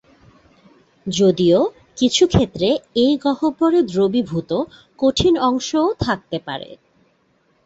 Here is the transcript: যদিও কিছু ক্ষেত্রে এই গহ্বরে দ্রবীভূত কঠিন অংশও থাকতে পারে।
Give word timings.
যদিও 1.07 1.59
কিছু 1.97 2.23
ক্ষেত্রে 2.27 2.69
এই 2.95 3.13
গহ্বরে 3.17 3.79
দ্রবীভূত 3.83 4.51
কঠিন 4.99 5.33
অংশও 5.41 5.87
থাকতে 5.99 6.37
পারে। 6.39 6.69